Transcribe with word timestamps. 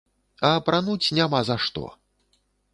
А 0.47 0.49
апрануць 0.59 1.13
няма 1.19 1.45
за 1.53 1.61
што. 1.69 1.87